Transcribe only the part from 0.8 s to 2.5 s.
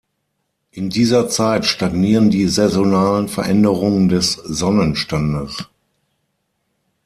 dieser Zeit stagnieren die